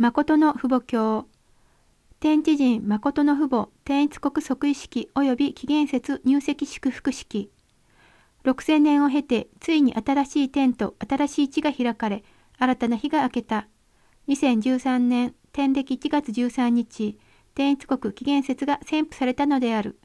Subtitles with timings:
[0.00, 1.26] 誠の父母教。
[2.20, 3.68] 天地人誠の父母。
[3.84, 5.10] 天一国即位式。
[5.14, 6.22] 及び紀元節。
[6.24, 7.50] 入籍祝福式。
[8.44, 12.24] 6000年を経てついに新しい天と新しい地が開かれ
[12.58, 13.68] 新たな日が明けた。
[14.28, 17.18] 2013年天暦1月13日
[17.54, 19.98] 天一国紀元節が宣布されたのである。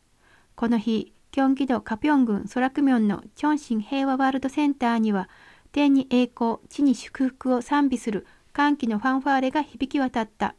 [0.57, 5.30] この日キョンギドカピョン郡ソラクミョンのチョンシン平和ワールドセンターには
[5.71, 10.55] 天に栄光、地に祝福を賛美する歓喜のファンファーレが響き渡った。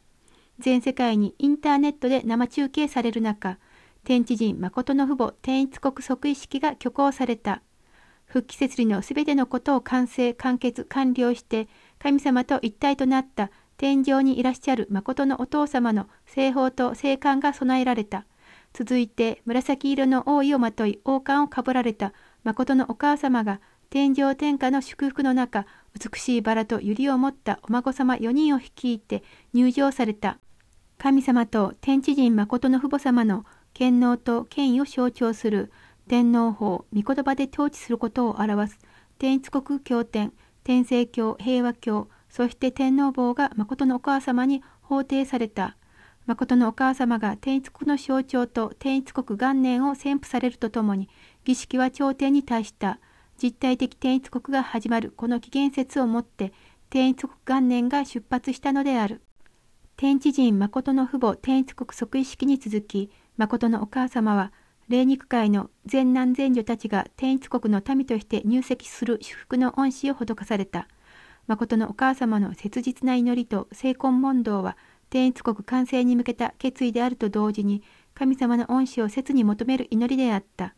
[0.59, 3.57] 全世界にインターネットで生中継される中、
[4.03, 7.63] 天地人誠の父母天一国即位式が挙行された。
[8.27, 18.27] 復帰設理のすべてのことを完成、完結、完了して、神様と一体となった天上にいらっしゃる誠のお父様の聖宝と聖冠が備えられた。
[18.73, 29.23] 続いて紫色の王位をまとい王冠をかぶられた誠のお母様が天上天下の祝福の中美しいバラと百合を持ったお孫様4人を率いて
[29.53, 30.39] 入場された。
[30.97, 35.71] 神様と天地人誠の父母様の権能と権威を象徴する
[36.07, 38.79] 天皇法御言葉で統治することを表す
[39.19, 45.77] 天一国経典天聖教平和教そして天皇坊が誠のお母様に法定された。
[46.25, 51.09] 誠のお母様が天一国の象徴と天一国元年を宣布されるとともに、
[51.45, 52.99] 儀式は朝廷に対した。
[53.41, 56.53] 実体的天一国が始まるこの紀元節をもって、
[56.89, 59.21] 天一国元年が出発したのである。
[59.95, 64.51] 天地人誠の父母天一国即位式に続き、誠のお母様は、
[64.89, 70.87] 霊肉界の全男全女たちが天一国の民として入籍する祝福の恩師を施された。
[71.45, 74.77] 誠のお母様の切実な祈りと聖婚問答は、
[75.09, 80.73] 天一国完成に向けた決意であると同時に神様の恩師を切に求める祈りであった。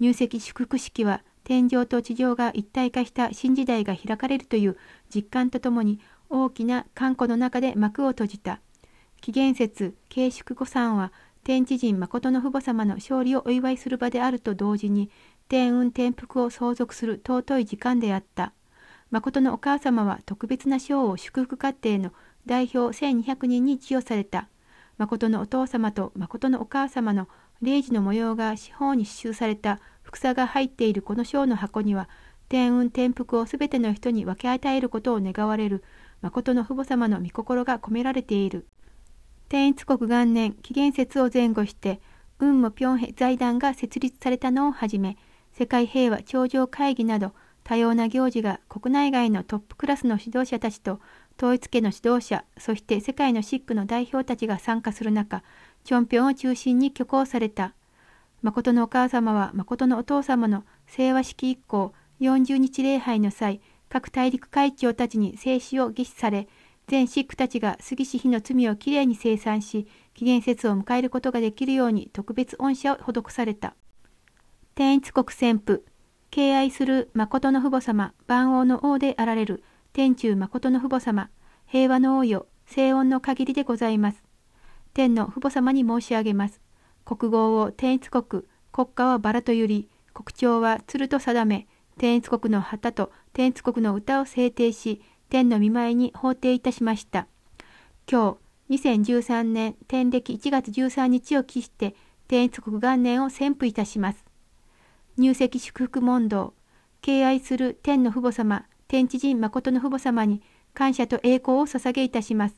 [0.00, 4.76] 入籍祝福式は天上と地上が一体化した新時代が開かれるという
[5.08, 8.60] 実感とともに大きな観光の中で幕を閉じた。
[9.22, 11.10] 紀元節慶祝御参は
[11.44, 15.10] 天地人誠の父母様の勝利をお祝いする場であると同時に
[15.48, 18.52] 天運天福を相続する尊い時間であった。
[19.10, 22.12] 誠のお母様は特別な賞を祝福家庭の
[22.44, 24.50] 代表1200人に授与された。
[24.98, 27.26] 誠のお父様と誠のお母様の
[27.62, 32.08] 霊児の模様が四方に刺繍されたふくさが入っているこの章の箱には、
[32.48, 35.84] 天運天福をすべての人に分け与えることを願われる
[36.22, 38.66] 誠の父母様の御心が込められている。
[39.50, 42.00] 天一国元年紀元節を前後して、
[42.38, 45.18] 雲母平平財団が設立されたのをはじめ、
[45.52, 51.00] 世界平和頂上会議など多様な行事が国内外のトップクラスの指導者たちと
[51.36, 55.42] 統一家の指導者、そして世界のシックの代表たちが参加する中、
[55.84, 57.74] チョンピョンを中心に挙行された。
[58.42, 66.48] 誠のお母様は誠のお父様の清和式以降40日礼拝の際、各大陸会長たちに聖子を儀式され、
[66.86, 73.74] 全シックたちが杉氏妃の罪をきれいに清算し、紀元節を迎えることができるように特別恩赦を施された。
[74.74, 75.82] 天一国旋風、
[76.30, 81.30] 敬愛する誠の父母様、万王の王であられる天中誠の父母様、
[81.66, 84.22] 平和の王よ、静音の限りでございます。
[84.94, 86.60] 天の父母様に申し上げます。
[87.08, 97.26] 国号を天一国、国家はバラとゆり、国鳥は鶴と定め、天一国の旗と天一国の歌を制定し、天の見舞いに法定いたしました。
[98.12, 98.36] 今
[98.68, 101.94] 日、2013年天暦1月13日を期して、
[102.26, 104.22] 天一国元年を宣布いたします。
[105.16, 106.52] 入籍祝福問答、
[107.00, 110.42] 敬愛する天の父母様、天地人誠の父母様に
[110.74, 112.56] 感謝と栄光を捧げいたします。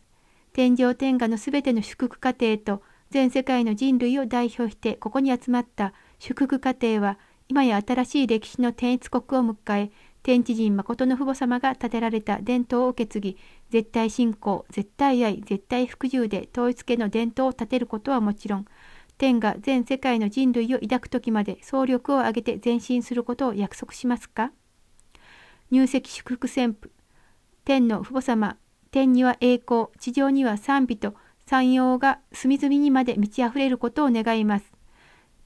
[0.53, 9.91] 天上天下のすべての祝福家庭と全世界の人類を代表してここに集まった祝福家庭は今や新しい歴史の天一国を迎え
[10.23, 13.39] 天地人誠の父母様が建てられた伝統を受け継ぎ
[13.71, 18.67] 絶対信仰絶対愛絶対服従で統一家の伝統を立てることはもちろん
[19.19, 24.53] 天が全世界の人類を抱く時まで総力を挙げて前進することを約束しますか？
[25.71, 26.93] 入籍祝福旋風
[27.65, 28.57] 天の父母様
[28.93, 31.15] 天には栄光地上には賛美と
[31.51, 34.73] 山陽が隅々にまで満ち溢れることを願います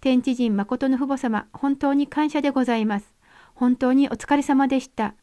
[0.03, 3.15] 天地人誠の父母様本当に感謝でございます
[3.55, 5.15] 本当にお疲れ様でした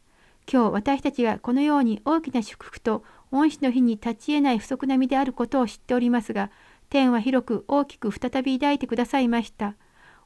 [0.52, 6.50] 今日私たちがこのように大きな祝福と恩師の日に立ち得ない不足な身であることを知っておりますが
[6.90, 9.76] 天は広く大きく再び抱いてくださいました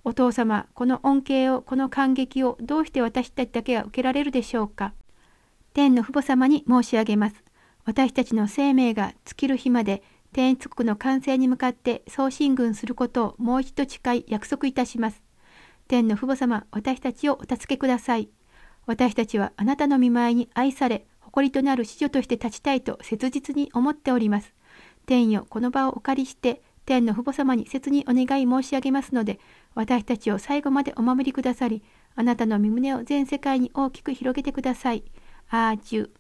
[0.05, 4.95] お父様、この恩恵を、この感激をどうして私たちだけが受けられるでしょうか。
[5.75, 7.43] 天の父母様に申し上げます。
[7.85, 10.05] 私たちの生命が尽きる日まで、
[10.37, 15.23] 天一国の完成に向かって送信軍することをもう一度誓い約束いたします。
[15.89, 18.29] 天の父母様、私たちをお助けください。
[18.85, 24.53] 私たちはあなたの見舞いに愛され、誇りとなる子女として立ちたいと切実に思っております。
[25.07, 29.41] 天よ、この場をお借りして、天の父母様に切にお願い申し上げますので、
[29.75, 31.83] 私たちを最後までお守りくださり、
[32.15, 35.03] あなたの身胸を全世界に大きく広げてください。
[35.49, 36.11] アージュ。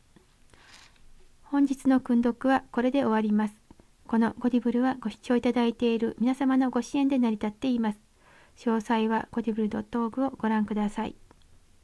[1.42, 3.65] 本日の訓読はこれで終わります。
[4.06, 7.98] このゴディブルはご視聴いただいている皆様のご支援で成り立っています。
[8.56, 11.16] 詳細はゴディブル .org をご覧ください。